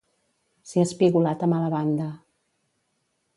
Ser 0.69 0.85
espigolat 0.85 1.45
a 1.47 1.51
mala 1.53 1.69
banda. 1.75 2.09